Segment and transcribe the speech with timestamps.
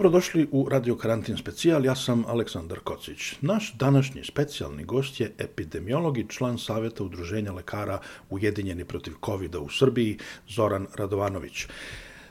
[0.00, 3.34] Dobrodošli u Radio Karantin specijal, ja sam Aleksandar Kocić.
[3.40, 7.98] Naš današnji specijalni gost je epidemiolog i član Savjeta Udruženja lekara
[8.30, 11.66] Ujedinjeni protiv covid u Srbiji, Zoran Radovanović.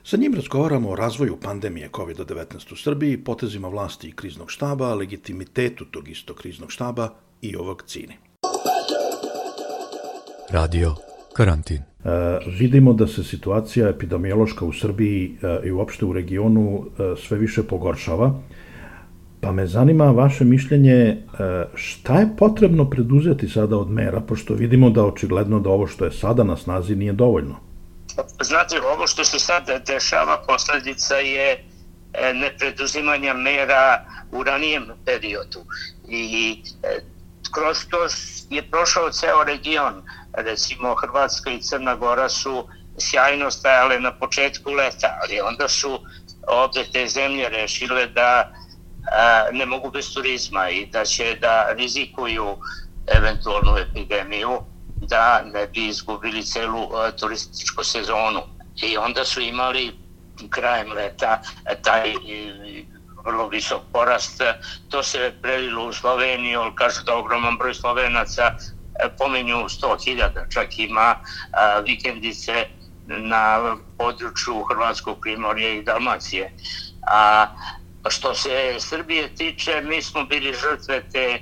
[0.04, 5.86] Sa njim razgovaramo o razvoju pandemije COVID-19 u Srbiji, potezima vlasti i kriznog štaba, legitimitetu
[5.86, 7.10] tog istog kriznog štaba
[7.42, 8.18] i o vakcini.
[10.50, 16.86] Radio Karantin E, vidimo da se situacija epidemiološka u Srbiji e, i uopšte u regionu
[16.86, 18.34] e, sve više pogoršava.
[19.42, 21.18] Pa me zanima vaše mišljenje
[21.76, 26.12] šta je potrebno preduzeti sada od mera, pošto vidimo da očigledno da ovo što je
[26.12, 27.56] sada na snazi nije dovoljno.
[28.42, 35.60] Znate, ovo što se sad dešava, posljedica je e, nepreduzimanja mera u ranijem periodu.
[36.10, 37.00] I e,
[37.52, 37.98] kroz to
[38.50, 40.04] je prošao ceo region.
[40.34, 42.68] Recimo, Hrvatska i Crna Gora su
[43.00, 46.00] sjajno stajale na početku leta, ali onda su
[46.48, 48.52] ovde te zemlje rešile da
[49.12, 52.58] a, ne mogu bez turizma i da će da rizikuju
[53.08, 54.62] eventualnu epidemiju
[55.02, 58.42] da ne bi izgubili celu a, turističku sezonu.
[58.82, 60.00] I onda su imali
[60.50, 61.42] krajem leta
[61.84, 62.86] taj i,
[63.26, 64.42] vrlo visok porast.
[64.90, 68.52] To se prelilo u Sloveniju, ali kažu da ogroman broj Slovenaca
[69.00, 72.66] E, pomenju 100.000, čak ima e, vikendice
[73.06, 76.52] na području Hrvatskog primorja i Dalmacije.
[77.08, 77.48] A
[78.10, 81.40] što se Srbije tiče, mi smo bili žrtve te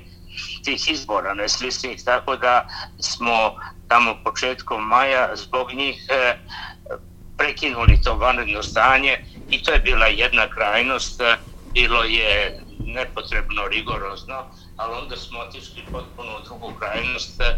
[0.64, 2.66] tih izbora neslisnih, tako da
[3.00, 3.54] smo
[3.88, 6.38] tamo početkom maja zbog njih e,
[7.36, 9.16] prekinuli to vanredno stanje
[9.50, 11.20] i to je bila jedna krajnost,
[11.74, 14.46] bilo je nepotrebno rigorozno,
[14.78, 17.56] ali onda smo otišli potpuno u drugu krajnost, e,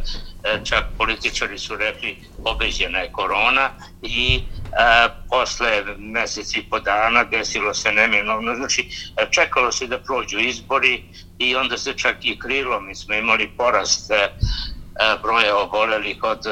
[0.64, 3.70] čak političari su rekli obeđena je korona
[4.02, 4.42] i
[4.78, 10.38] a, posle meseci i po dana desilo se neminovno, znači e, čekalo se da prođu
[10.38, 11.04] izbori
[11.38, 16.42] i onda se čak i krilo, mi smo imali porast a, broja obolelih od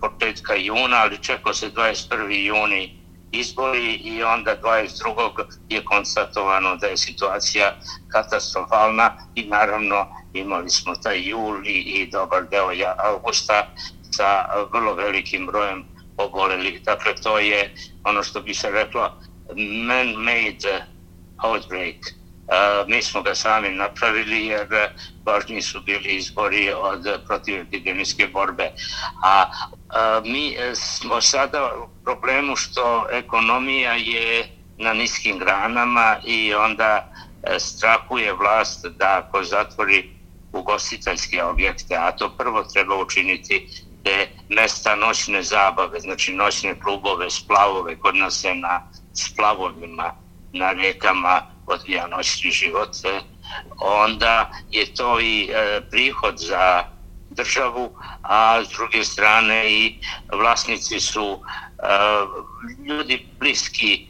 [0.00, 2.28] početka juna, ali čekao se 21.
[2.30, 3.03] juni
[3.34, 5.44] izbori i onda 22.
[5.68, 7.72] je konstatovano da je situacija
[8.08, 12.70] katastrofalna i naravno imali smo taj juli i, i dobar deo
[13.04, 13.74] augusta
[14.10, 15.84] sa vrlo velikim brojem
[16.16, 16.82] obolelih.
[16.84, 17.74] Dakle, to je
[18.04, 19.10] ono što bi se reklo
[19.86, 20.84] man-made
[21.44, 21.96] outbreak.
[22.48, 24.66] A, mi smo ga sami napravili jer
[25.26, 28.70] važniji su bili izbori od protivepidemijske borbe.
[29.22, 29.44] A
[30.24, 37.12] mi smo sada u problemu što ekonomija je na niskim granama i onda
[37.42, 40.14] e, strahuje vlast da ako zatvori
[40.52, 43.68] ugostiteljske objekte, a to prvo treba učiniti
[44.02, 50.14] te mesta noćne zabave, znači noćne klubove, splavove, kod nas je na splavovima,
[50.52, 53.20] na rekama, odvija noćni život, e,
[53.78, 56.84] onda je to i e, prihod za
[57.30, 57.90] državu,
[58.22, 60.00] a s druge strane i
[60.32, 61.40] vlasnici su
[61.78, 61.86] e,
[62.86, 64.06] ljudi bliski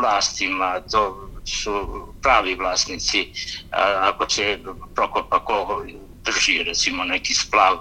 [0.00, 4.58] vlastima, to su pravi vlasnici, uh, ako se
[4.94, 5.84] prokopa ko
[6.24, 7.78] drži recimo neki splav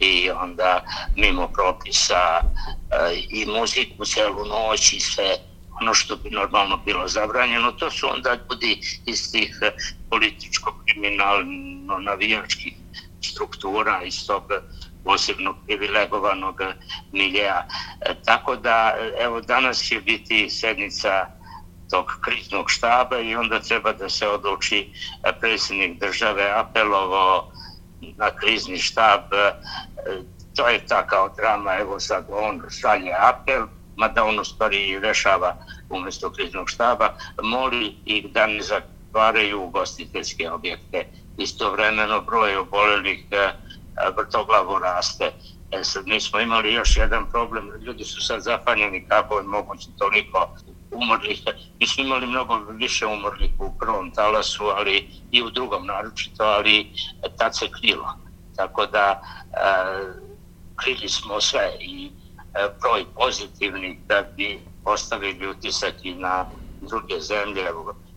[0.00, 0.84] i onda
[1.16, 2.40] mimo propisa
[3.30, 5.36] i muziku celu noć i sve
[5.80, 9.72] ono što bi normalno bilo zabranjeno, to su onda ljudi iz tih eh,
[10.10, 12.74] političko-kriminalno-navijačkih
[13.22, 14.42] struktura iz tog
[15.04, 16.60] posebno privilegovanog
[17.12, 17.66] miljeja.
[18.00, 21.26] E, tako da, evo, danas će biti sednica
[21.90, 24.88] tog kriznog štaba i onda treba da se odluči
[25.24, 27.52] eh, predsjednik države apelovo
[28.16, 29.20] na krizni štab.
[29.32, 29.52] Eh,
[30.56, 33.66] to je ta kao drama, evo sad on šalje apel
[33.96, 35.56] mada on u stvari rešava
[35.88, 41.06] umjesto kriznog štaba, moli ih da ne zatvaraju ugostiteljske objekte.
[41.38, 43.52] Istovremeno broj obolelih e, e,
[44.16, 45.32] vrtoglavo raste.
[45.70, 49.88] E sad, mi smo imali još jedan problem, ljudi su sad zapanjeni kako je moguće
[49.98, 50.48] toliko
[50.90, 51.42] umrlih.
[51.80, 56.80] Mi smo imali mnogo više umrlih u prvom talasu, ali i u drugom naročito, ali
[56.80, 56.86] e,
[57.38, 58.18] tad se krilo.
[58.56, 59.22] Tako da
[59.52, 59.56] e,
[60.76, 62.10] krili smo sve i
[62.54, 66.46] E, broj pozitivnih da bi ostavili utisak i na
[66.80, 67.64] druge zemlje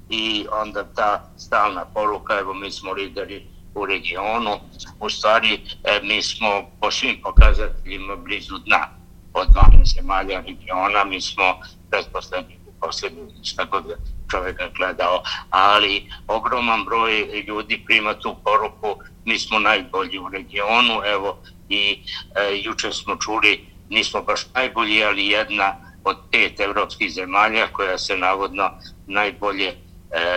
[0.10, 4.60] i onda ta stalna poruka, evo mi smo lideri u regionu,
[5.00, 8.88] u stvari e, mi smo po svim pokazateljima blizu dna
[9.34, 11.44] od 12 zemalja regiona, mi smo
[11.90, 13.84] predposlednji posljednji šta god
[14.32, 21.38] čovjeka gledao, ali ogroman broj ljudi prima tu poruku, mi smo najbolji u regionu, evo.
[21.70, 22.00] I
[22.36, 28.18] e, juče smo čuli, nismo baš najbolji, ali jedna od pet evropskih zemalja koja se
[28.18, 28.70] navodno
[29.08, 29.76] najbolje e,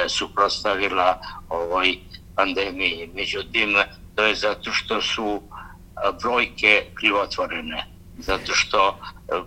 [0.08, 1.98] suprostavila ovoj
[2.36, 3.10] pandemiji.
[3.14, 3.76] Međutim,
[4.14, 7.84] to je zato što su e, brojke krivotvorene,
[8.18, 9.40] zato što e,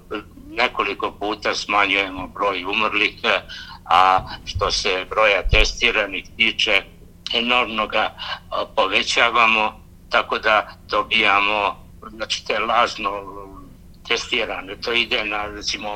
[0.47, 3.41] nekoliko puta smanjujemo broj umrlih, e,
[3.85, 6.83] a što se broja testiranih tiče,
[7.33, 8.15] enormno ga
[8.75, 13.11] povećavamo, tako da dobijamo znači, te lažno
[14.11, 14.75] testirane.
[14.75, 15.89] To ide na, recimo,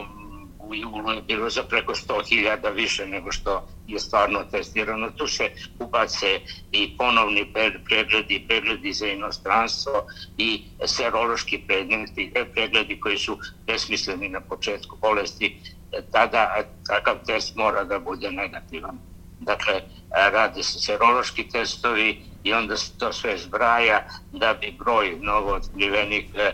[0.59, 5.11] u julu je bilo za preko 100.000 više nego što je stvarno testirano.
[5.11, 6.39] Tu se ubace
[6.71, 7.53] i ponovni
[7.85, 10.05] pregledi, pregledi za inostranstvo
[10.37, 15.61] i serološki pregledi, e, pregledi koji su besmisleni na početku bolesti.
[15.91, 18.97] E, tada takav test mora da bude negativan.
[19.39, 25.53] Dakle, rade se serološki testovi i onda se to sve zbraja da bi broj novo
[25.53, 26.51] otkrivenih e,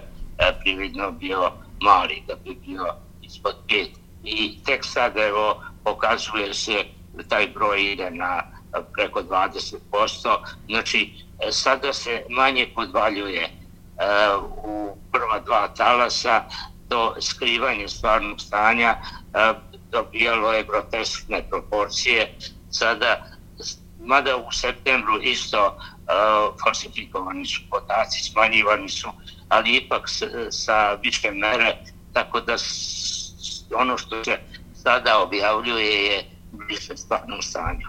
[0.61, 1.51] prividno bio
[1.81, 2.85] mali, da bi bio
[3.21, 3.89] ispod pet
[4.23, 9.77] i tek sad evo pokazuje se da taj broj ide na e, preko 20%.
[10.69, 13.49] Znači, e, sada se manje podvaljuje e,
[14.63, 16.43] u prva dva talasa
[16.89, 18.97] to skrivanje stvarnog stanja
[19.91, 22.37] dobijalo je groteskne proporcije.
[22.69, 23.25] Sada,
[23.99, 29.09] mada u septembru isto uh, falsifikovani su podaci, smanjivani su,
[29.51, 31.77] ali ipak sa, sa više mere,
[32.13, 32.55] tako da
[33.75, 34.37] ono što se
[34.73, 36.23] sada objavljuje je
[36.69, 37.87] više stvarnom stanju.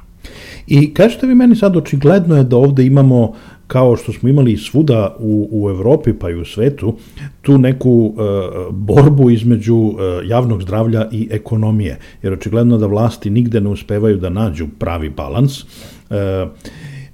[0.66, 3.34] I kažete vi meni sad, očigledno je da ovde imamo
[3.66, 6.96] kao što smo imali svuda u, u Evropi pa i u svetu,
[7.42, 8.22] tu neku e,
[8.70, 11.98] borbu između e, javnog zdravlja i ekonomije.
[12.22, 15.60] Jer očigledno da vlasti nigde ne uspevaju da nađu pravi balans.
[15.60, 15.64] E,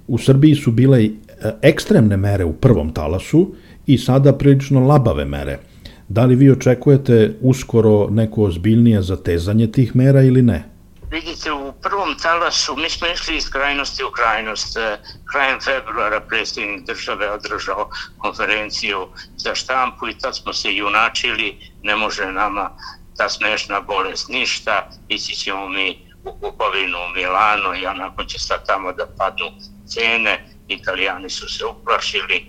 [0.07, 1.09] u Srbiji su bile
[1.41, 3.55] E, ekstremne mere u prvom talasu
[3.87, 5.59] i sada prilično labave mere.
[6.07, 10.63] Da li vi očekujete uskoro neko ozbiljnije zatezanje tih mera ili ne?
[11.11, 14.77] Vidite, u prvom talasu mi smo išli iz krajnosti u krajnost.
[14.77, 14.97] E,
[15.31, 19.07] krajem februara predsjednik države održao konferenciju
[19.37, 22.71] za štampu i tad smo se junačili, ne može nama
[23.17, 28.65] ta smešna bolest ništa, ići ćemo mi u kupovinu u Milano i onako će sad
[28.65, 29.45] tamo da padnu
[29.87, 30.58] cene.
[30.69, 32.45] Italijani su se uplašili,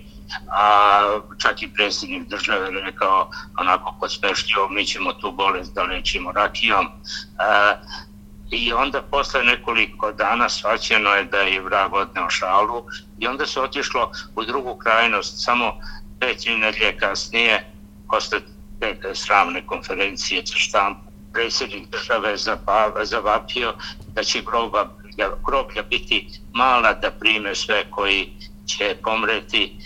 [0.51, 6.87] a čak i predsjednik države rekao onako pospešljivo mi ćemo tu bolest da lečimo rakijom.
[7.39, 7.73] A,
[8.51, 12.83] i onda posle nekoliko dana svaćeno je da je vrag odneo šalu
[13.19, 15.73] i onda se otišlo u drugu krajnost samo
[16.19, 17.71] pet nedelje kasnije
[18.09, 18.39] posle
[18.79, 22.37] te sramne konferencije za štampu predsjednik države je
[23.05, 23.73] zavapio
[24.15, 24.89] da će groba,
[25.45, 28.33] groblja biti mala da prime sve koji
[28.65, 29.77] će pomreti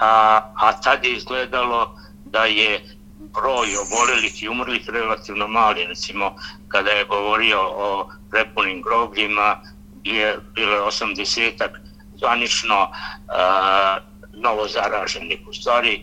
[0.00, 2.80] a, a tad je izgledalo da je
[3.18, 5.84] broj obolelih i umrlih relativno mali.
[5.84, 6.36] Recimo,
[6.68, 9.60] kada je govorio o prepunim grobljima,
[10.04, 11.70] je bilo 80-ak
[12.18, 12.90] zvanično
[13.28, 13.98] a,
[14.32, 15.40] novo zaraženih.
[15.48, 16.02] U stvari,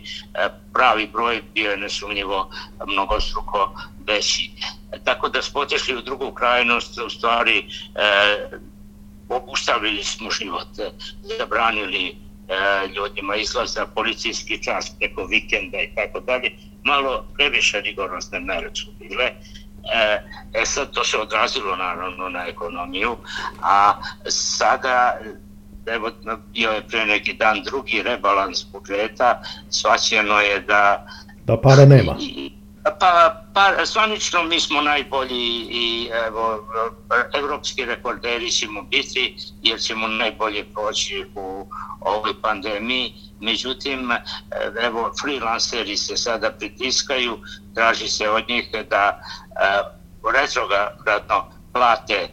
[0.74, 2.50] pravi broj bio je nesumnjivo
[2.88, 3.74] mnogostruko
[4.08, 4.52] veći.
[5.04, 8.58] Tako da smo otišli u drugu krajnost, u stvari, e,
[9.30, 10.68] obustavili smo život,
[11.40, 12.14] zabranili e,
[12.96, 16.52] ljudima izlaza policijski čas preko vikenda i tako dalje,
[16.84, 19.26] malo previše rigorozne mere su bile.
[19.26, 20.22] E,
[20.54, 23.18] e sad to se odrazilo naravno na ekonomiju,
[23.62, 25.18] a sada
[25.86, 26.12] evo
[26.54, 31.08] bio je pre neki dan drugi rebalans budžeta, svaćeno je da
[31.46, 32.16] da para nema.
[32.20, 32.52] I,
[33.00, 36.68] Pa, pa zvanično mi smo najbolji i evo,
[37.34, 41.68] evropski rekorderi ćemo biti jer ćemo najbolje proći u
[42.02, 44.12] ovoj pandemiji međutim,
[44.82, 47.40] evo, freelanceri se sada pritiskaju,
[47.76, 49.20] traži se od njih da e,
[50.34, 52.30] retrogradno plate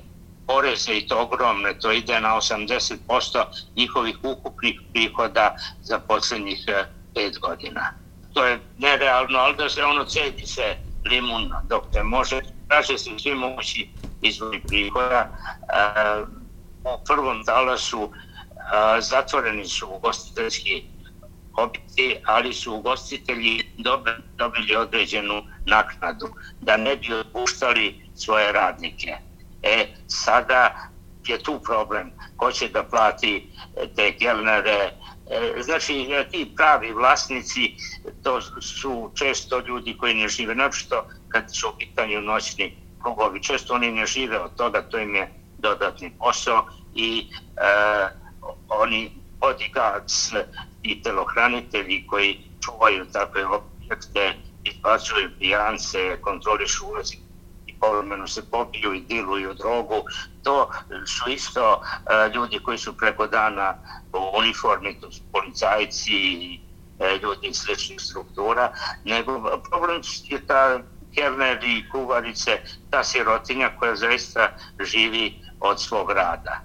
[0.47, 3.45] poreze i to ogromne, to ide na 80%
[3.77, 6.85] njihovih ukupnih prihoda za posljednjih e,
[7.15, 8.04] pet godina.
[8.35, 13.11] To je nerealno, ali da se ono cedi se limun dok te može, traže se
[13.19, 13.89] svi moći
[14.21, 15.31] izvori prihoda.
[15.31, 16.23] E,
[16.85, 20.83] u prvom talasu e, zatvoreni su ugostiteljski
[21.57, 23.63] objekti, ali su ugostitelji
[24.37, 26.27] dobili određenu naknadu
[26.61, 29.17] da ne bi otpuštali svoje radnike.
[29.63, 30.91] E, sada
[31.27, 33.53] je tu problem ko će da plati
[33.97, 34.91] te kelnere,
[35.31, 37.75] E, znači, e, ti pravi vlasnici,
[38.23, 43.75] to su često ljudi koji ne žive, naprosto kad su u pitanju noćni krugovi, često
[43.75, 48.09] oni ne žive od toga, to im je dodatni posao i e,
[48.69, 50.45] oni bodyguards
[50.83, 57.24] i telohranitelji koji čuvaju takve objekte, izbacuju pijance, kontrolišu ulazi
[57.85, 60.05] povremeno se popiju i diluju drogu,
[60.43, 60.71] to
[61.07, 63.75] su isto uh, ljudi koji su preko dana
[64.13, 66.61] u uniformi, to su policajci i
[66.99, 68.73] e, ljudi iz sličnih struktura,
[69.05, 70.81] nego problem je ta
[71.15, 74.49] Kerner i kuvarice, ta sirotinja koja zaista
[74.81, 76.61] živi od svog rada.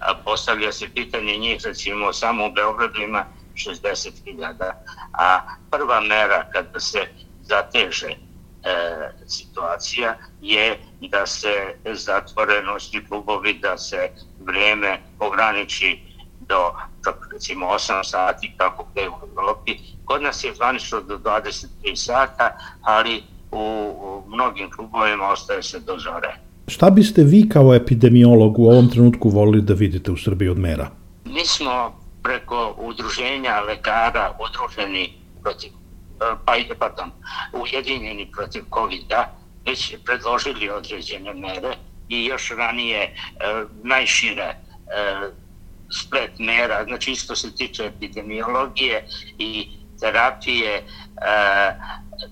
[0.00, 3.24] A postavlja se pitanje njih, recimo, samo u Beogradu ima
[3.54, 4.72] 60.000,
[5.12, 5.40] a
[5.70, 7.00] prva mera kada se
[7.42, 8.29] zateže
[8.64, 15.98] e, situacija je da se zatvore noćni klubovi, da se vreme ograniči
[16.48, 16.72] do
[17.32, 19.76] recimo 8 sati kako gde u Evropi.
[20.04, 25.98] Kod nas je zvanično do 23 sata, ali u, u mnogim klubovima ostaje se do
[25.98, 26.34] zore.
[26.66, 30.90] Šta biste vi kao epidemiolog u ovom trenutku volili da vidite u Srbiji od mera?
[31.24, 35.12] Mi smo preko udruženja lekara udruženi
[35.42, 35.79] protiv
[36.20, 37.12] E, pa i pardon,
[37.52, 39.24] ujedinjeni protiv COVID-a,
[39.66, 41.76] već predložili određene mere
[42.08, 43.12] i još ranije e,
[43.82, 44.56] najšire e,
[45.92, 49.06] splet mera, znači isto se tiče epidemiologije
[49.38, 49.68] i
[50.00, 50.86] terapije,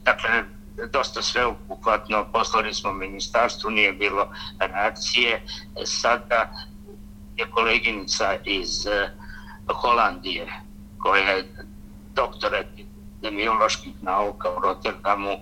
[0.04, 0.44] dakle,
[0.92, 1.42] dosta sve
[2.32, 5.42] poslali smo ministarstvu, nije bilo reakcije.
[5.84, 6.52] Sada
[7.36, 8.86] je koleginica iz
[9.66, 10.46] Holandije,
[10.98, 11.44] koja je
[12.14, 12.54] doktor
[13.18, 15.36] epidemioloških nauka u Rotterdamu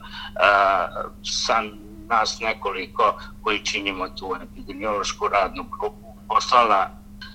[1.23, 1.63] sa
[2.09, 6.91] nas nekoliko koji činimo tu epidemiološku radnu grupu poslala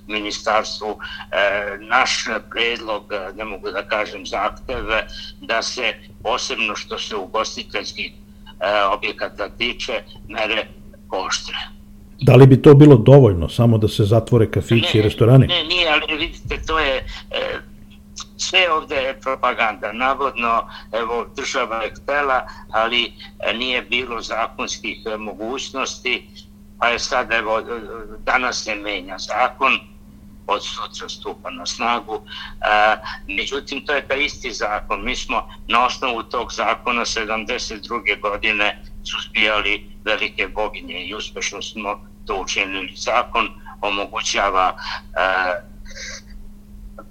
[0.07, 3.03] ministarstvu e, naš predlog,
[3.35, 5.07] ne mogu da kažem zahteve,
[5.41, 5.93] da se
[6.23, 10.67] posebno što se ugostiteljskih e, objekata tiče mere
[11.09, 11.55] poštre.
[12.21, 15.47] Da li bi to bilo dovoljno, samo da se zatvore kafići i restorani?
[15.47, 16.95] Ne, nije, ali vidite, to je
[17.31, 17.59] e,
[18.51, 19.91] sve ovde je propaganda.
[19.91, 26.27] Navodno, evo, država je htela, ali e, nije bilo zakonskih e, mogućnosti,
[26.79, 27.63] pa je sad, evo, e,
[28.25, 29.79] danas se menja zakon,
[30.47, 32.21] od sutra stupa na snagu.
[32.61, 32.95] A,
[33.27, 35.03] međutim, to je taj isti zakon.
[35.03, 38.21] Mi smo na osnovu tog zakona 72.
[38.21, 42.93] godine suzbijali velike boginje i uspešno smo to učinili.
[42.95, 43.49] Zakon
[43.81, 44.75] omogućava
[45.15, 45.53] a,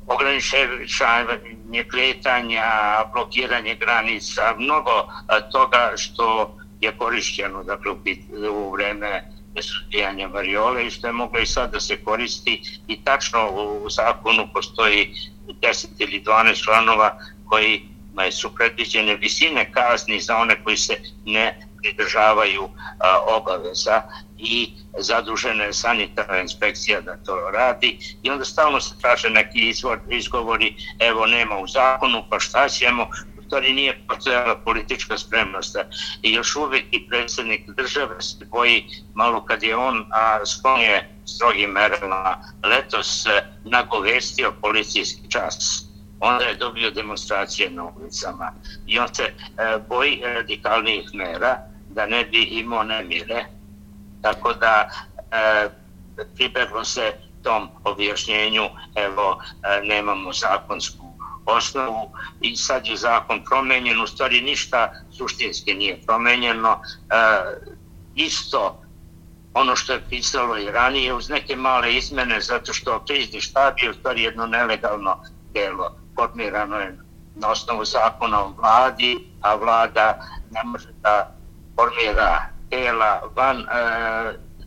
[0.07, 2.65] ograničavanje kretanja,
[3.13, 5.09] blokiranje granica, mnogo
[5.53, 7.93] toga što je korišćeno dakle,
[8.51, 9.25] u vreme
[9.63, 12.63] suzbijanja variole i što je moglo i sad da se koristi.
[12.89, 15.15] I tačno u zakonu postoji
[15.47, 17.19] 10 ili 12 članova
[17.49, 17.89] koji
[18.31, 22.69] su predviđene visine kazni za one koji se ne pridržavaju
[22.99, 24.03] a, obaveza
[24.43, 27.99] i zadužena je sanitarna inspekcija da to radi.
[28.23, 33.09] I onda stalno se traže neki izvor, izgovori, evo nema u zakonu, pa šta ćemo,
[33.39, 35.77] u stvari nije postojala politička spremnost.
[36.23, 41.11] I još uvijek i predsjednik države se boji malo kad je on a, sklon je
[41.27, 42.37] strogim merama.
[42.65, 43.27] Letos
[43.65, 45.85] nagovestio policijski čas.
[46.21, 48.53] Onda je dobio demonstracije na ulicama.
[48.87, 49.33] I on se e,
[49.89, 51.57] boji radikalnijih mera
[51.89, 53.45] da ne bi imao nemire
[54.23, 54.89] tako da
[55.31, 55.69] e,
[56.35, 57.13] pribeglo se
[57.43, 58.69] tom objašnjenju.
[58.95, 61.11] Evo e, nemamo zakonsku
[61.47, 62.11] osnovu
[62.41, 67.17] i sad je zakon promenjen u stvari ništa suštinski nije promenjeno e,
[68.15, 68.83] isto
[69.55, 73.91] ono što je pisalo i ranije uz neke male izmene zato što krizni štab je
[73.91, 75.23] u stvari jedno nelegalno
[75.55, 76.99] delo formirano je
[77.35, 81.35] na osnovu zakona o vladi a vlada ne može da
[81.77, 83.67] formira tela van e,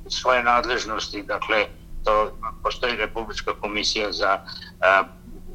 [0.09, 1.65] svoje nadležnosti, dakle,
[2.03, 5.03] to postoji Republička komisija za e,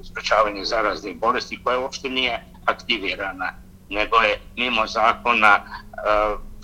[0.02, 3.52] sprečavanje zaraznih bolesti koja uopšte nije aktivirana,
[3.90, 5.61] nego je mimo zakona e,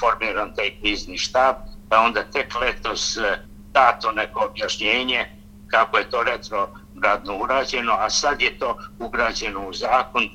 [0.01, 1.57] formiran taj krizni štab,
[1.89, 3.25] pa onda tek letos uh,
[3.73, 5.27] dato neko objašnjenje
[5.67, 10.29] kako je to retrogradno urađeno, a sad je to ugrađeno u zakon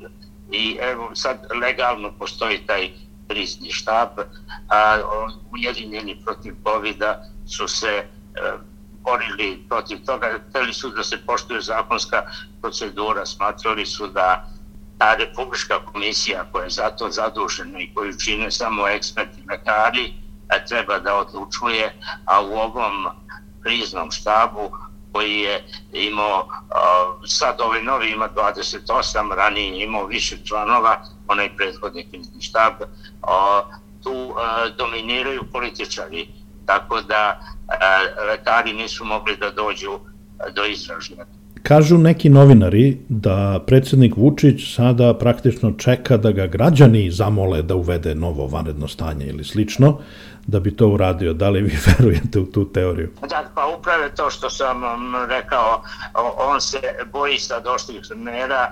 [0.51, 2.91] i evo sad legalno postoji taj
[3.29, 4.09] krizni štab,
[4.69, 4.98] a
[5.51, 7.03] ujedinjeni protiv covid
[7.48, 8.05] su se e,
[9.01, 12.24] borili protiv toga, hteli su da se poštuje zakonska
[12.62, 14.50] procedura, smatrali su da
[14.98, 20.13] ta Republička komisija koja je za to zadužena i koju čine samo eksperti lekari,
[20.50, 21.95] e, treba da odlučuje,
[22.25, 23.07] a u ovom
[23.63, 24.71] kriznom štabu
[25.12, 25.63] koji je
[25.94, 26.48] imao,
[27.28, 32.74] sad ovaj novi ima 28, ranije imao više članova, onaj prethodni krizni štab,
[34.04, 34.36] tu
[34.78, 36.28] dominiraju političari,
[36.66, 37.39] tako da
[38.28, 40.00] lekari nisu mogli da dođu
[40.56, 41.25] do izražnja.
[41.63, 48.16] Kažu neki novinari da predsjednik Vučić sada praktično čeka da ga građani zamole da uvede
[48.16, 50.00] novo vanredno stanje ili slično,
[50.48, 51.34] da bi to uradio.
[51.34, 53.10] Da li vi verujete u tu teoriju?
[53.30, 55.84] Da, pa upravo to što sam um, rekao,
[56.38, 56.80] on se
[57.12, 58.72] boji sa došlih mera,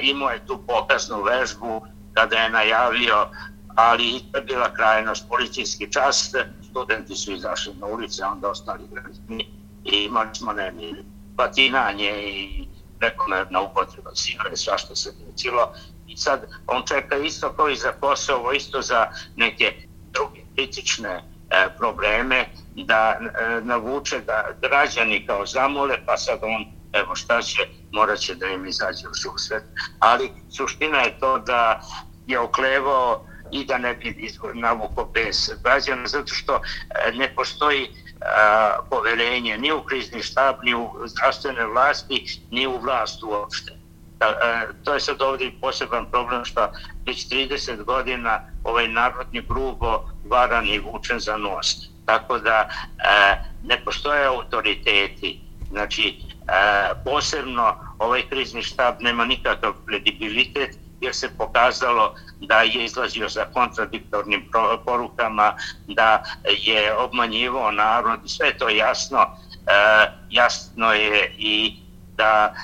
[0.00, 1.80] imao je tu pokaznu vežbu
[2.14, 3.26] kada je najavio,
[3.74, 6.36] ali i to je bila krajnost policijski čast,
[6.70, 9.46] studenti su izašli na ulice, onda ostali građani
[9.84, 11.02] i imali smo nemiri
[11.38, 12.68] batinanje i
[12.98, 15.72] prekomerna upotreba sile, svašta se desilo.
[16.06, 19.74] I sad on čeka isto kao i za Kosovo, isto za neke
[20.12, 21.14] druge kritične
[21.50, 27.62] e, probleme, da e, navuče da građani kao zamole, pa sad on, evo šta će,
[27.92, 29.62] morat će da im izađe u susret.
[29.98, 31.80] Ali suština je to da
[32.26, 37.88] je oklevao i da ne bi navuko bez građana, zato što e, ne postoji
[38.20, 43.72] a, poverenje ni u krizni štab, ni u zdravstvene vlasti, ni u vlast uopšte.
[44.20, 46.72] A, a, e, to je sad ovdje poseban problem što
[47.06, 51.66] već 30 godina ovaj narodni grubo varan i vučen za nos.
[52.06, 52.68] Tako da
[53.04, 55.40] a, ne postoje autoriteti.
[55.70, 63.28] Znači, a, posebno ovaj krizni štab nema nikakav kredibilitet, jer se pokazalo da je izlazio
[63.28, 64.50] sa kontradiktornim
[64.84, 65.54] porukama,
[65.86, 66.22] da
[66.66, 71.76] je obmanjivo narod, sve to jasno, e, jasno je i
[72.16, 72.54] da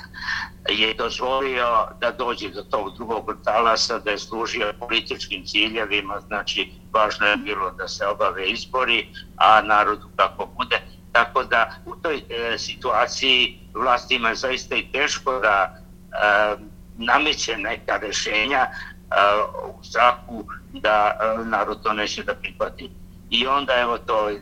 [0.69, 7.27] je dozvolio da dođe do tog drugog talasa, da je služio političkim ciljevima, znači važno
[7.27, 10.81] je bilo da se obave izbori, a narodu kako bude.
[11.11, 15.77] Tako da u toj e, situaciji vlastima je zaista i teško da
[16.11, 22.89] e, nameće neka rešenja uh, u strahu da uh, narod to neće da prihvati.
[23.29, 24.37] I onda evo to e,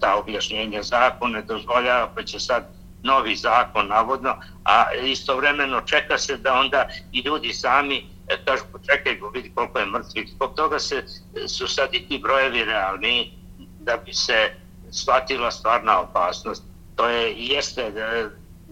[0.00, 2.64] ta objašnjenja zakone dozvoljava pa će sad
[3.02, 9.16] novi zakon navodno, a istovremeno čeka se da onda i ljudi sami e, kažu počekaj
[9.16, 10.28] go vidi koliko je mrtvih.
[10.28, 13.32] Zbog toga se, e, su sad i ti brojevi realni
[13.80, 14.54] da bi se
[14.90, 16.62] shvatila stvarna opasnost.
[16.96, 18.28] To je jeste e,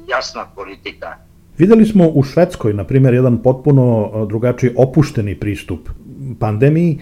[0.08, 1.16] jasna politika
[1.58, 5.88] Videli smo u Švedskoj, na primjer, jedan potpuno e, drugačiji opušteni pristup
[6.38, 6.98] pandemiji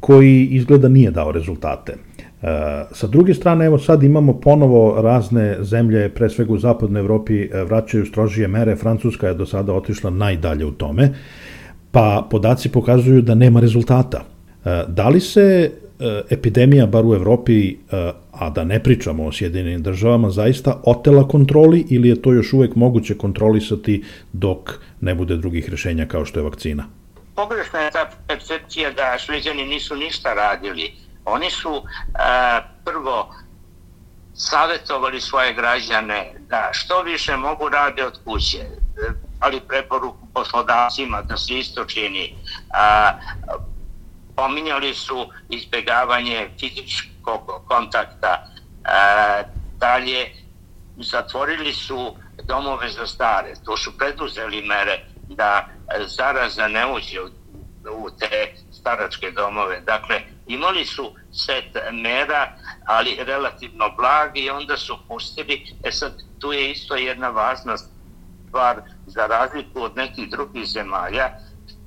[0.00, 1.92] koji izgleda nije dao rezultate.
[1.92, 2.46] E,
[2.92, 7.64] sa druge strane, evo sad imamo ponovo razne zemlje, pre svega u zapadnoj Evropi, e,
[7.64, 8.76] vraćaju strožije mere.
[8.76, 11.14] Francuska je do sada otišla najdalje u tome,
[11.90, 14.24] pa podaci pokazuju da nema rezultata.
[14.88, 19.82] Da li se Eh, epidemija, bar u Evropi, eh, a da ne pričamo o Sjedinim
[19.82, 25.70] državama, zaista otela kontroli ili je to još uvek moguće kontrolisati dok ne bude drugih
[25.70, 26.84] rešenja kao što je vakcina?
[27.34, 30.92] Pogrešna je ta percepcija da šveđani nisu ništa radili.
[31.24, 31.82] Oni su
[32.14, 33.34] a, prvo
[34.34, 38.66] savjetovali svoje građane da što više mogu rade od kuće,
[39.40, 42.34] ali preporuku poslodavcima da se isto čini.
[42.70, 43.10] A,
[44.38, 48.32] pominjali su izbjegavanje fizičkog kontakta.
[48.38, 49.44] E,
[49.78, 50.32] dalje,
[50.96, 53.52] zatvorili su domove za stare.
[53.64, 55.68] To su preduzeli mere da
[56.06, 57.20] zaraza ne uđe
[57.92, 59.80] u te staračke domove.
[59.80, 62.52] Dakle, imali su set mera,
[62.86, 65.74] ali relativno blagi i onda su pustili.
[65.82, 67.76] E sad, tu je isto jedna važna
[68.48, 71.30] stvar za razliku od nekih drugih zemalja.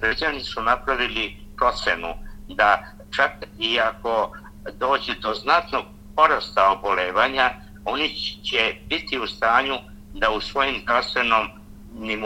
[0.01, 2.83] Ređani su napravili procenu da
[3.15, 4.31] čak i ako
[4.73, 5.85] dođe do znatnog
[6.15, 7.49] porasta obolevanja,
[7.85, 9.75] oni će biti u stanju
[10.13, 11.47] da u svojim zdravstvenom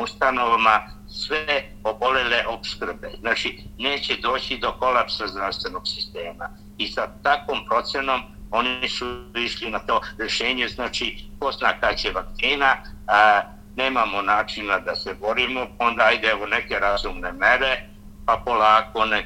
[0.01, 3.11] ustanovama sve obolele obskrbe.
[3.19, 6.49] Znači, neće doći do kolapsa zdravstvenog sistema.
[6.77, 12.11] I sa takvom procenom oni su išli na to rešenje, znači, ko zna kada će
[12.11, 12.75] vakcina,
[13.07, 13.41] a,
[13.75, 17.89] nemamo načina da se borimo, onda ajde evo neke razumne mere,
[18.25, 19.25] pa polako nek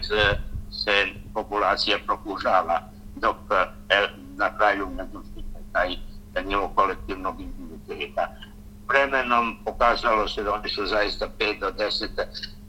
[0.83, 0.91] se,
[1.33, 2.81] populacija prokužava
[3.15, 3.35] dok
[3.89, 5.95] e, na kraju ne dostigne taj
[6.45, 8.27] nivo kolektivnog imuniteta.
[8.87, 12.07] Vremenom pokazalo se da oni su zaista 5 do 10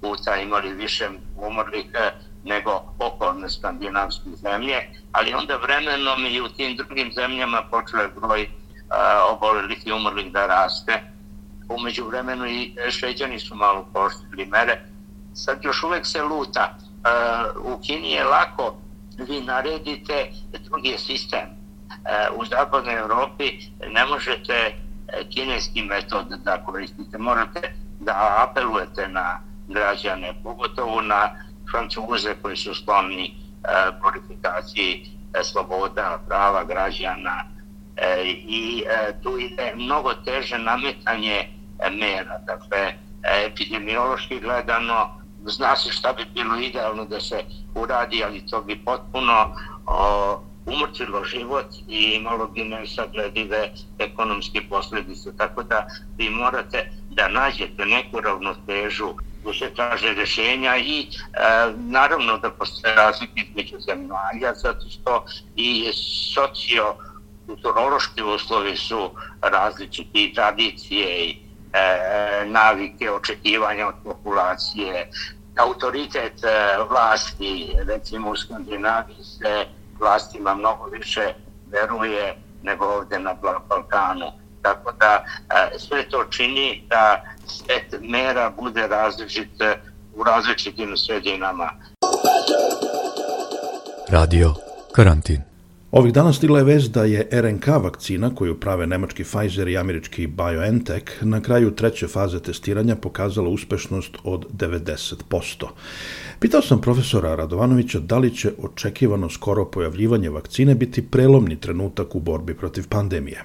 [0.01, 2.11] puta imali više umrlih e,
[2.44, 8.42] nego okolne skandinavske zemlje, ali onda vremenom i u tim drugim zemljama počeo je broj
[8.42, 11.03] uh, obolelih i umrlih da raste.
[11.68, 14.83] Umeđu vremenu i šveđani su malo poštili mere.
[15.35, 16.79] Sad još uvek se luta.
[17.01, 18.77] Uh, u Kini je lako
[19.19, 20.31] vi naredite
[20.65, 21.49] drugi sistem.
[21.89, 23.59] Uh, u zapadnoj Evropi
[23.89, 24.73] ne možete e,
[25.29, 27.19] kineski metod da koristite.
[27.19, 31.31] Morate da apelujete na građane, pogotovo na
[31.71, 33.35] francuze koji su skloni e,
[34.01, 35.07] glorifikaciji
[35.43, 37.45] sloboda, prava građana
[38.27, 38.85] i
[39.23, 41.49] tu ide mnogo teže nametanje
[41.91, 42.39] mera.
[42.47, 42.93] Dakle,
[43.47, 49.55] epidemiološki gledano zna se šta bi bilo idealno da se uradi, ali to bi potpuno
[49.87, 55.37] o, umrtilo život i imalo bi nesagledive ekonomske posljedice.
[55.37, 55.87] Tako da
[56.18, 61.07] vi morate da nađete neku ravnotežu tu se traže rješenja i e,
[61.76, 65.24] naravno da postoje razlike između zemalja zato što
[65.57, 65.92] i
[66.35, 66.94] socio
[67.46, 69.11] kulturološki uslovi su
[69.42, 71.37] različiti tradicije i
[71.72, 75.11] e, navike, očekivanja od populacije,
[75.56, 79.66] autoritet e, vlasti, recimo u Skandinaviji se
[79.98, 81.35] vlastima mnogo više
[81.70, 83.35] veruje nego ovdje na
[83.68, 84.33] Balkanu.
[84.62, 89.76] Tako da e, sve to čini da set mera bude različit e,
[90.14, 91.70] u različitim sredinama.
[94.09, 94.54] Radio
[94.92, 95.50] Karantin.
[95.90, 100.26] Ovih dana stigla je vez da je RNK vakcina koju prave nemački Pfizer i američki
[100.26, 105.66] BioNTech na kraju treće faze testiranja pokazala uspešnost od 90%.
[106.40, 112.20] Pitao sam profesora Radovanovića da li će očekivano skoro pojavljivanje vakcine biti prelomni trenutak u
[112.20, 113.44] borbi protiv pandemije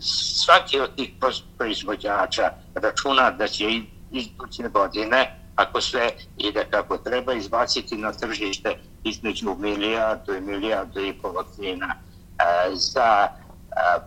[0.00, 1.10] svaki od tih
[1.58, 3.64] proizvođača računa da će
[4.12, 11.12] iduće godine, ako sve ide kako treba, izbaciti na tržište između milijardu i milijardu i
[11.12, 13.30] pol vakcina e, za e,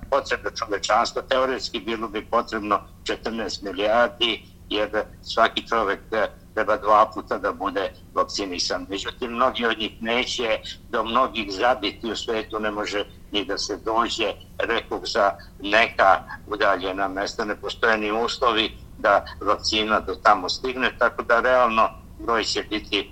[0.10, 1.22] potrebe čovečanstva.
[1.22, 7.92] Teoretski bilo bi potrebno 14 milijardi, jer svaki čovek e, treba dva puta da bude
[8.14, 8.86] vakcinisan.
[8.90, 13.78] Međutim, mnogi od njih neće, do mnogih zabiti u svetu ne može ni da se
[13.78, 20.98] dođe, rekog za neka udaljena mesta, ne postoje ni uslovi da vakcina do tamo stigne,
[21.00, 23.12] tako da realno broj će biti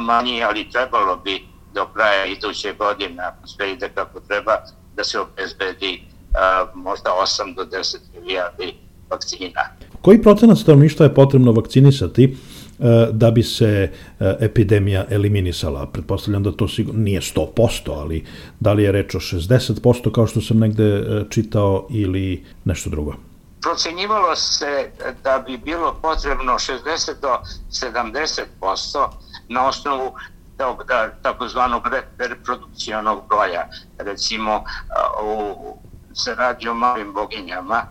[0.00, 1.42] manji, ali trebalo bi
[1.74, 4.52] do kraja iduće godine, ako sve ide kako treba,
[4.96, 6.02] da se obezbedi
[6.34, 8.74] a, možda 8 do 10 milijardi
[9.10, 9.60] vakcina.
[10.02, 13.90] Koji procenat stanovništva je potrebno vakcinisati e, da bi se
[14.20, 15.86] e, epidemija eliminisala.
[15.86, 18.24] Pretpostavljam da to sigurno nije 100%, ali
[18.60, 23.14] da li je reč o 60% kao što sam negde e, čitao ili nešto drugo?
[23.66, 27.38] Procenjivalo se da bi bilo potrebno 60 do
[27.70, 29.08] 70%
[29.48, 30.14] na osnovu
[30.56, 31.82] tog da, takozvanog
[32.18, 33.68] reprodukcijonog broja.
[33.98, 34.64] Recimo,
[35.22, 35.78] u,
[36.14, 37.82] se radi o malim boginjama,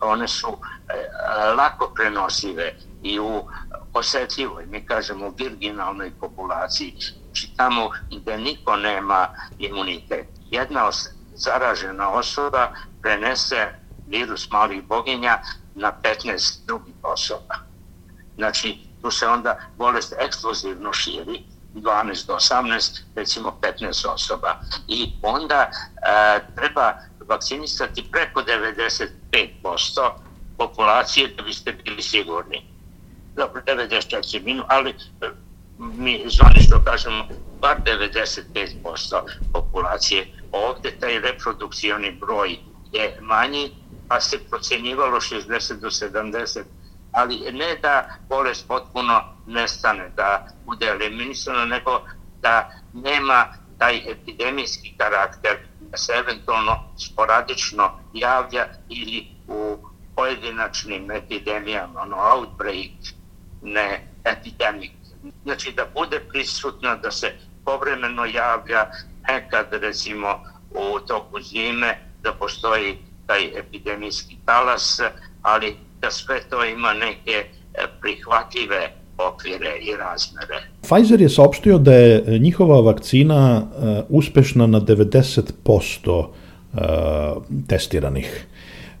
[0.00, 0.48] one su
[0.88, 1.08] e,
[1.56, 3.48] lako prenosive i u
[3.92, 10.26] osetljivoj, mi kažemo virginalnoj populaciji, znači tamo gde niko nema imunitet.
[10.50, 10.90] Jedna
[11.34, 15.38] zaražena osoba prenese virus malih boginja
[15.74, 17.54] na 15 drugih osoba.
[18.36, 24.60] Znači, tu se onda bolest eksplozivno širi, 12 do 18, recimo 15 osoba.
[24.88, 25.70] I onda e,
[26.56, 26.92] treba
[27.28, 30.10] vakcinisati preko 95%
[30.58, 32.74] populacije da biste bili sigurni
[33.36, 34.94] dobro, 94 minut, ali e,
[35.78, 37.24] mi zvanično kažemo
[37.60, 39.20] bar 95%
[39.52, 40.26] populacije.
[40.52, 42.58] Ovde taj reprodukcioni broj
[42.92, 43.70] je manji,
[44.14, 46.62] pa se procenjivalo 60 do 70,
[47.12, 52.02] ali ne da bolest potpuno nestane, da bude eliminisana, nego
[52.42, 53.46] da nema
[53.78, 59.78] taj epidemijski karakter, da se eventualno sporadično javlja ili u
[60.16, 62.90] pojedinačnim epidemijama, ono outbreak,
[63.62, 64.92] ne epidemik.
[65.42, 68.90] Znači da bude prisutna, da se povremeno javlja
[69.28, 75.00] nekad recimo u toku zime, da postoji taj epidemijski talas,
[75.42, 80.68] ali da sve to ima neke e, prihvatljive okvire i razmere.
[80.82, 86.28] Pfizer je saopštio da je njihova vakcina uh, uspešna na 90% uh,
[87.68, 88.46] testiranih.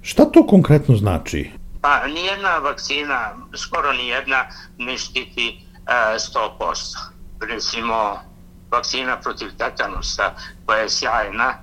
[0.02, 1.50] Šta to konkretno znači?
[1.80, 4.44] Pa nijedna vakcina, skoro nijedna,
[4.78, 6.16] ne štiti e,
[6.58, 6.98] 100%.
[7.40, 8.18] Recimo,
[8.70, 10.32] vakcina protiv tetanusa,
[10.66, 11.54] koja je sjajna,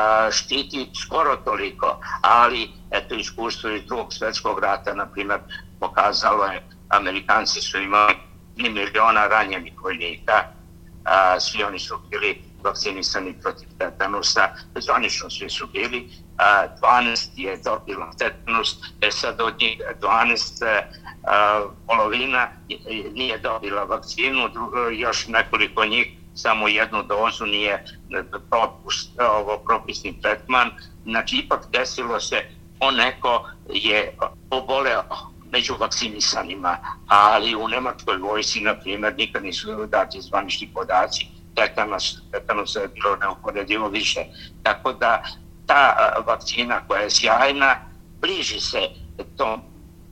[0.00, 5.40] a, štiti skoro toliko, ali eto iskustvo iz drugog svjetskog rata, na primjer,
[5.80, 8.14] pokazalo je, Amerikanci su imali
[8.56, 10.44] 3 miliona ranjenih vojnika,
[11.04, 14.48] a, svi oni su bili vakcinisani protiv tetanusa,
[14.80, 16.08] zvanično svi su bili,
[16.38, 20.82] a, 12 je dobilo tetanus, e sad od njih 12 e,
[21.26, 22.48] a, polovina
[23.12, 24.50] nije dobila vakcinu,
[24.92, 27.84] još nekoliko njih samo jednu dozu nije e,
[28.50, 30.70] propust, e, ovo, propisni tretman.
[31.04, 32.36] Znači, ipak desilo se,
[32.80, 34.16] on neko je
[34.50, 35.02] oboleo
[35.52, 42.74] među vakcinisanima, ali u Nemačkoj vojsi, na primjer, nikad nisu dati zvanični podaci, tetanos, tetanos
[42.74, 44.20] je bilo neuporedivo više.
[44.62, 45.22] Tako da
[45.66, 47.76] ta e, vakcina koja je sjajna,
[48.20, 48.88] bliži se
[49.36, 49.62] tom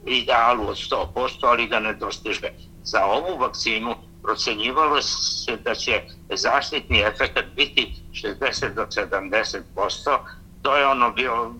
[0.06, 2.48] idealu od 100%, ali ga ne dostiže.
[2.82, 6.02] Za ovu vakcinu procenjivalo se da će
[6.34, 10.24] zaštitni efekt biti 60 do 70 posto.
[10.62, 11.54] To je ono bio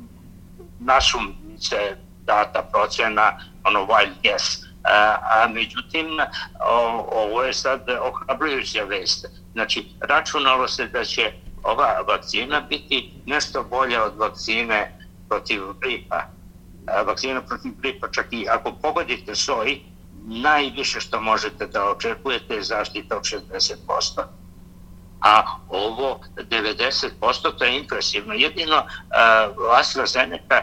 [0.80, 4.68] našum se data procena, ono wild guess.
[4.84, 6.06] A, a međutim,
[6.60, 9.26] o, ovo je sad ohrabrujuća vest.
[9.52, 16.16] Znači, računalo se da će ova vakcina biti nešto bolja od vakcine protiv gripa.
[16.16, 19.80] E, vakcina protiv gripa, čak i ako pogodite soj,
[20.28, 24.22] najviše što možete da očekujete je zaštita od 60%.
[25.20, 28.34] A ovo 90% to je impresivno.
[28.34, 30.62] Jedino uh, AstraZeneca,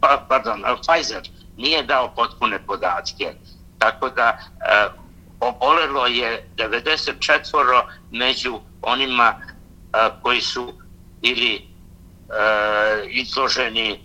[0.00, 3.34] pa, pardon, Pfizer nije dao potpune podatke.
[3.78, 5.04] Tako da uh,
[5.40, 10.72] obolelo je 94 među onima uh, koji su
[11.22, 11.68] ili
[12.28, 12.34] uh,
[13.10, 14.00] izloženi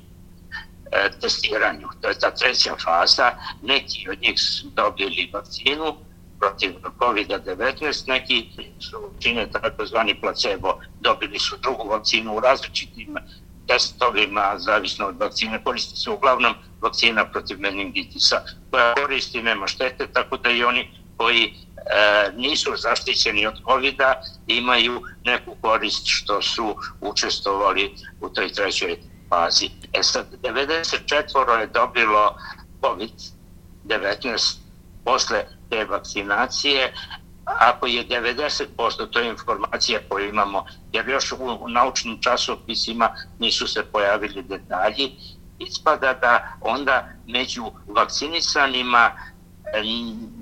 [0.92, 1.88] E, testiranju.
[2.02, 3.32] To je ta treća faza.
[3.62, 5.98] Neki od njih su dobili vakcinu
[6.40, 8.50] protiv COVID-19, neki
[8.80, 13.18] su čine takozvani placebo, dobili su drugu vakcinu u različitim
[13.68, 20.38] testovima, zavisno od vakcine, koristi se uglavnom vakcina protiv meningitisa, koja koristi, nema štete, tako
[20.38, 21.52] da i oni koji e,
[22.36, 23.96] nisu zaštićeni od covid
[24.48, 28.98] imaju neku korist što su učestovali u toj trećoj
[29.30, 29.70] fazi.
[29.94, 31.60] E sad, 94.
[31.60, 32.36] je dobilo
[32.82, 34.58] COVID-19
[35.04, 36.94] posle te vakcinacije,
[37.46, 43.84] ako je 90%, to je informacija koju imamo, jer još u naučnim časopisima nisu se
[43.84, 45.16] pojavili detalji,
[45.60, 49.12] ispada da onda među vakcinisanima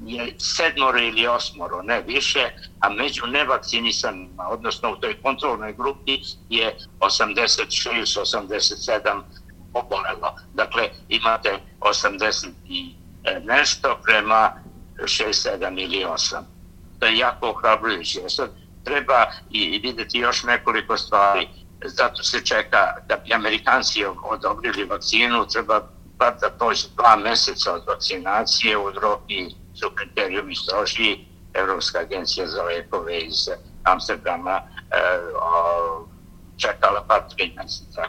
[0.06, 6.78] je sedmoro ili osmoro, ne više, a među nevakcinisanima, odnosno u toj kontrolnoj grupi je
[7.00, 9.22] 86-87
[9.74, 10.36] obolelo.
[10.54, 14.54] Dakle, imate 80 i e, nešto prema
[14.98, 16.42] 6, 7 ili 8.
[17.00, 18.20] To je jako ohrabrujuće.
[18.26, 18.50] E sad
[18.84, 21.48] treba i videti još nekoliko stvari.
[21.86, 27.84] Zato se čeka da bi Amerikanci odobrili vakcinu, treba bar da prođe dva meseca od
[27.88, 29.50] vakcinacije, u Evropi
[29.80, 33.50] su kriterijumi strožiji, Evropska agencija za lekove iz
[33.84, 34.62] Amsterdama e,
[35.42, 36.08] o,
[36.58, 38.02] čekala pa tri meseca.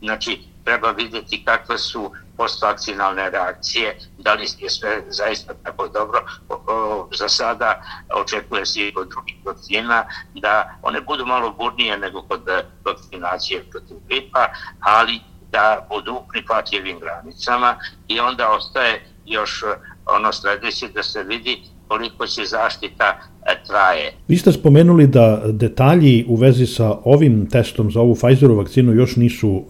[0.00, 6.24] Znači, treba vidjeti kakve su postvakcinalne reakcije, da li je sve zaista tako dobro.
[6.48, 7.82] O, o, za sada
[8.14, 12.48] očekuje se i kod drugih vakcina da one budu malo burnije nego kod
[12.84, 14.46] vakcinacije protiv gripa,
[14.80, 15.20] ali
[15.52, 17.76] da budu u prihvatljivim granicama
[18.08, 19.66] i onda ostaje još eh,
[20.06, 24.12] ono sledeće da se vidi koliko će zaštita eh, traje.
[24.28, 29.16] Vi ste spomenuli da detalji u vezi sa ovim testom za ovu Pfizeru vakcinu još
[29.16, 29.64] nisu uh,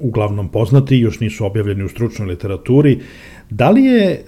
[0.00, 3.00] uglavnom poznati, još nisu objavljeni u stručnoj literaturi.
[3.54, 4.22] Da li je e,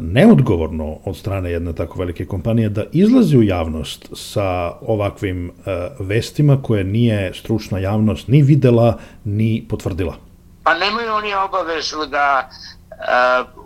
[0.00, 5.52] neodgovorno od strane jedne tako velike kompanije da izlazi u javnost sa ovakvim e,
[5.98, 10.16] vestima koje nije stručna javnost ni videla ni potvrdila?
[10.62, 12.94] Pa nemaju oni obavezu da e,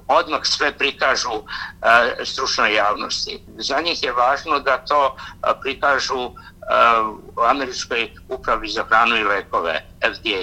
[0.08, 3.38] odmah sve prikažu e, stručnoj javnosti.
[3.58, 6.30] Za njih je važno da to e, prikažu e,
[7.36, 10.42] u američkoj upravi za hranu i lekove, FDA,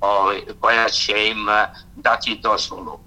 [0.00, 3.05] o, ovaj, koja će im e, dati dozvolu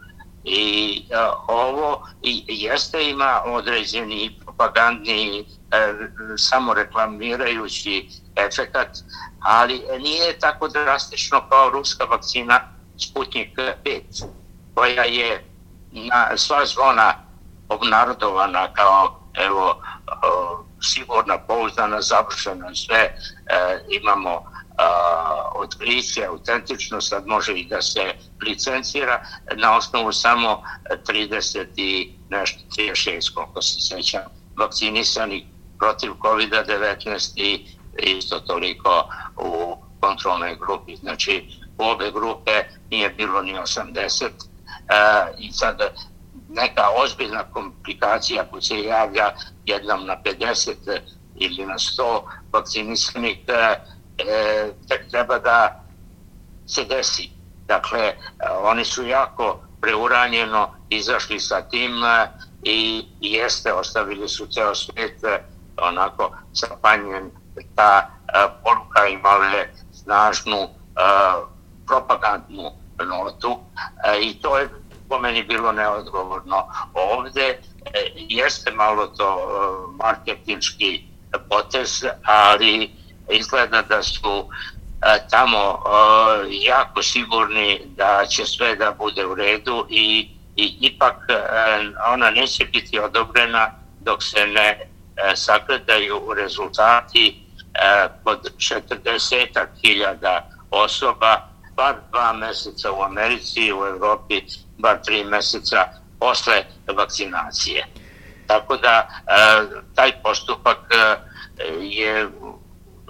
[0.51, 5.93] I a, ovo i jeste ima određeni propagandni, e,
[6.38, 8.97] samoreklamirajući efekat,
[9.39, 12.59] ali nije tako drastično kao ruska vakcina
[12.97, 14.25] Sputnik 5,
[14.75, 15.45] koja je
[15.91, 17.13] na sva zvona
[17.69, 19.81] obnarodovana kao evo,
[20.23, 23.13] o, sigurna, pouzdana, završena, sve e,
[23.89, 24.48] imamo
[24.79, 30.63] a, otkriće, autentično, sad može i da se licencira na osnovu samo
[31.07, 34.21] 30 i nešto, 36, koliko se sećam,
[34.57, 35.47] vakcinisani
[35.79, 37.65] protiv COVID-19 i
[37.97, 40.95] isto toliko u kontrolnoj grupi.
[40.95, 41.45] Znači,
[41.77, 44.29] u obe grupe nije bilo ni 80
[44.89, 45.77] Uh, i sad
[46.49, 49.33] neka ozbiljna komplikacija koja se javlja
[49.65, 50.99] jednom na 50
[51.35, 52.21] ili na 100
[52.53, 53.37] vakcinisanih
[54.19, 55.84] e, tek treba da
[56.65, 57.29] se desi.
[57.67, 58.13] Dakle,
[58.62, 61.91] oni su jako preuranjeno izašli sa tim
[62.63, 65.43] i, i jeste, ostavili su ceo svet e,
[65.77, 67.32] onako zapanjen
[67.75, 70.69] ta e, poruka imala je snažnu
[71.88, 72.71] propagandnu
[73.05, 73.60] notu
[74.21, 74.69] i to je
[75.10, 76.67] po meni bilo neodgovorno.
[76.93, 77.60] Ovde
[78.15, 79.29] jeste malo to
[80.03, 81.08] marketinški
[81.49, 82.98] potez, ali
[83.29, 84.49] izgleda da su
[85.01, 85.79] e, tamo e,
[86.51, 91.35] jako sigurni da će sve da bude u redu i, i ipak e,
[92.13, 94.79] ona neće biti odobrena dok se ne
[95.35, 97.43] sagledaju rezultati
[98.23, 104.41] kod 40.000 osoba, bar dva meseca u Americi i u Evropi,
[104.77, 105.85] bar tri meseca
[106.19, 106.63] posle
[106.95, 107.85] vakcinacije.
[108.47, 109.07] Tako da
[109.95, 110.77] taj postupak
[111.81, 112.29] je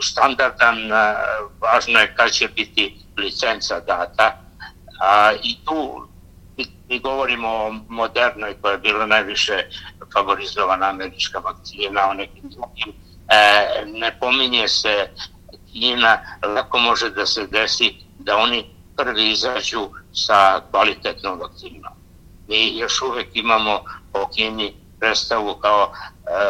[0.01, 1.15] standardan, e,
[1.61, 4.37] važno je kad će biti licenca data.
[5.01, 6.07] A, I tu
[6.89, 9.63] mi govorimo o modernoj koja je bila najviše
[10.13, 12.93] favorizovana američka vakcina, o nekim drugim.
[13.27, 15.09] E, ne pominje se
[15.71, 16.19] Kina,
[16.55, 18.65] lako može da se desi da oni
[18.97, 21.93] prvi izađu sa kvalitetnom vakcinom.
[22.47, 23.83] Mi još uvek imamo
[24.13, 25.93] o Kini predstavu kao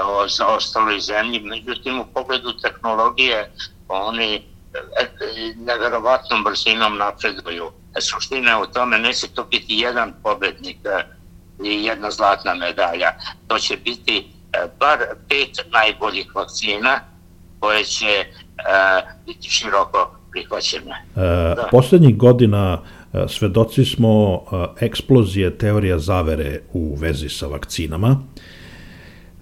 [0.06, 3.52] o zaostaloj zemlji, međutim u pogledu tehnologije
[3.88, 4.42] oni e,
[5.56, 7.72] nevjerovatnom brzinom napreduju.
[7.98, 11.04] E, suština je u tome, neće to biti jedan pobednik e,
[11.63, 13.12] i jedna zlatna medalja.
[13.48, 14.28] To će biti
[14.80, 14.98] bar
[15.30, 17.00] pet najboljih vakcina
[17.60, 18.26] koje će
[19.26, 20.92] biti široko prihvaćene.
[20.92, 21.20] E,
[21.56, 21.68] da.
[21.72, 22.82] Poslednjih godina
[23.28, 24.44] svedoci smo
[24.80, 28.18] eksplozije teorija zavere u vezi sa vakcinama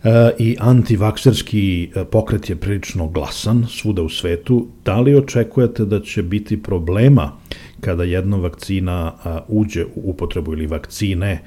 [0.07, 4.67] E, i antivakserski e, pokret je prilično glasan svuda u svetu.
[4.85, 7.31] Da li očekujete da će biti problema
[7.81, 11.43] kada jedna vakcina e, uđe u upotrebu ili vakcine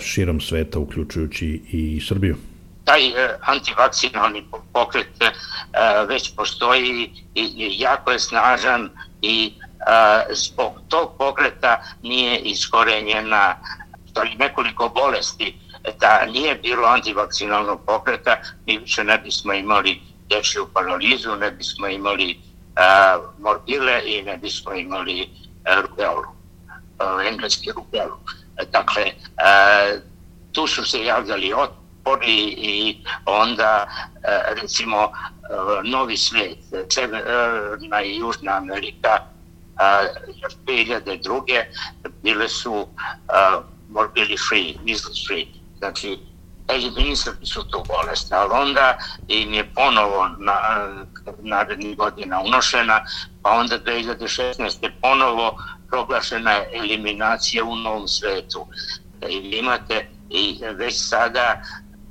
[0.00, 2.36] širom sveta, uključujući i Srbiju?
[2.84, 3.00] Taj
[3.40, 5.08] antivakcinalni pokret
[6.08, 8.90] već postoji i jako je snažan
[9.22, 9.52] i
[10.32, 13.56] zbog tog pokreta nije iskorenjena
[14.38, 15.54] nekoliko bolesti
[16.00, 22.40] da nije bilo antivakcinalnog pokreta, mi više ne bismo imali dečju paralizu, ne bismo imali
[22.76, 25.30] a, morbile i ne bismo imali
[25.64, 26.24] a, rubelu,
[26.98, 28.16] a, engleski rubelu.
[28.72, 29.96] Dakle, a,
[30.52, 33.86] tu su se javljali otpori i onda,
[34.24, 35.10] a, recimo, a,
[35.84, 39.18] novi svet, Severna i Južna Amerika,
[39.76, 40.04] a,
[40.66, 41.64] 2002.
[42.22, 42.88] bile su
[43.28, 45.46] a, morbili free, measles free,
[45.78, 46.18] znači
[46.68, 50.54] eliminisali su tu bolest, ali onda im je ponovo na,
[51.38, 53.04] narednih godina unošena,
[53.42, 54.90] pa onda 2016.
[55.00, 55.58] ponovo
[55.90, 58.66] proglašena je eliminacija u novom svetu.
[59.20, 61.62] E, I imate i već sada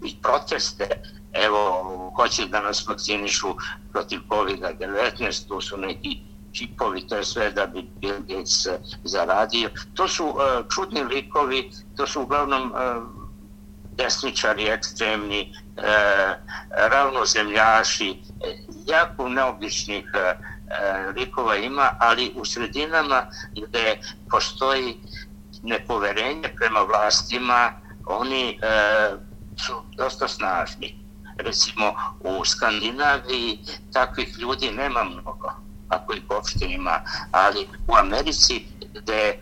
[0.03, 0.87] i proteste,
[1.33, 3.55] evo, hoće da nas vakcinišu
[3.91, 6.19] protiv COVID-19, tu su neki
[6.51, 8.67] čipovi, to je sve da bi Bill Gates
[9.03, 9.69] zaradio.
[9.93, 10.35] To su uh,
[10.75, 13.22] čudni likovi, to su uglavnom uh,
[13.97, 15.51] desničari ekstremni, e,
[16.89, 18.55] ravnozemljaši, e,
[18.87, 20.35] jako neobičnih e,
[21.15, 23.27] likova ima, ali u sredinama
[23.67, 24.97] gde postoji
[25.63, 27.71] nepoverenje prema vlastima,
[28.05, 29.11] oni e,
[29.57, 31.03] su dosta snažni.
[31.37, 33.59] Recimo u Skandinaviji
[33.93, 35.51] takvih ljudi nema mnogo,
[35.89, 37.01] ako ih uopšte ima,
[37.31, 39.37] ali u Americi gde e,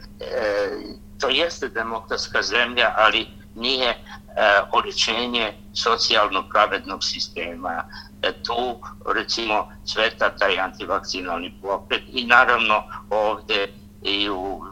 [1.19, 3.97] to jeste demokratska zemlja, ali nije
[4.35, 7.83] E, oličenje socijalno pravednog sistema.
[8.21, 8.79] E, tu,
[9.13, 13.67] recimo, sveta taj antivakcinalni pokret i naravno ovde
[14.03, 14.63] i u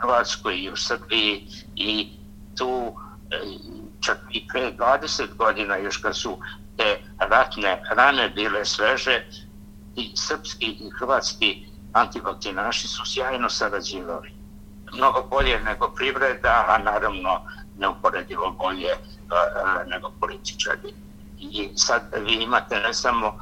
[0.00, 2.08] Hrvatskoj i u Srbiji i
[2.58, 2.92] tu
[3.30, 3.36] e,
[4.00, 6.38] čak i pre 20 godina još kad su
[6.76, 9.26] te ratne rane bile sveže
[9.96, 14.32] i srpski i hrvatski antivakcinaši su sjajno sarađivali.
[14.92, 17.40] Mnogo bolje nego privreda, a naravno
[17.78, 20.94] neuporedivo bolje uh, nego političari.
[21.38, 23.38] I sad vi imate ne samo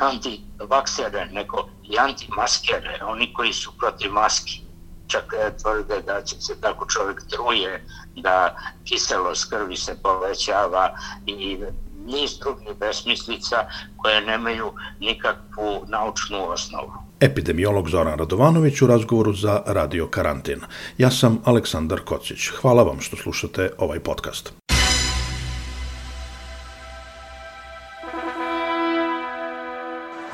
[0.00, 4.60] antivaksere, nego i antimaskere, oni koji su protiv maski.
[5.06, 7.86] Čak e, tvrde da će se tako čovjek truje,
[8.16, 10.96] da kiselost krvi se povećava
[11.26, 11.58] i
[12.06, 16.92] niz drugih besmislica koje nemaju nikakvu naučnu osnovu.
[17.20, 20.60] Epidemiolog Zoran Radovanović u razgovoru za Radio Karantin.
[20.98, 22.48] Ja sam Aleksandar Kocić.
[22.60, 24.52] Hvala vam što slušate ovaj podcast.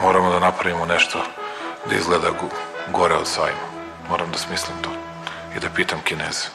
[0.03, 1.19] Moramo da napravimo nešto
[1.91, 2.57] da izgleda go-
[2.99, 3.67] gore od sajma.
[4.11, 4.91] Moram da smislim to
[5.57, 6.47] i da pitam kineze.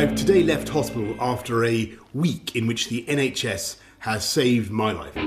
[0.00, 5.20] I've today left hospital after a week in which the NHS has saved my life.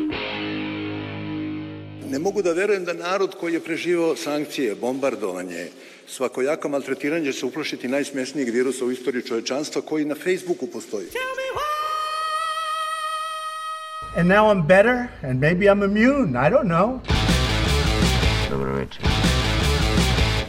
[2.18, 5.68] Ne mogu da verujem da narod koji je preživao sankcije, bombardovanje,
[6.08, 11.08] svakojako maltretiranje će se uplašiti najsmješnijeg virusa u istoriji čovečanstva koji na Facebooku postoji.
[14.16, 16.48] And now I'm better, and maybe I'm immune.
[16.48, 17.00] I don't know.
[18.50, 19.02] Dobro večer.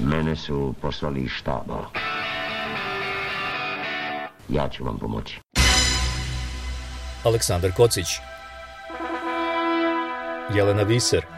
[0.01, 1.91] Mene su poslali iz štaba.
[4.49, 5.41] Ja ću vam pomoći.
[7.25, 8.07] Aleksandar Kocić
[10.55, 11.38] Jelena Viser